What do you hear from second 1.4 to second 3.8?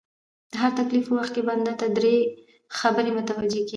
بنده ته دری خبري متوجې کيږي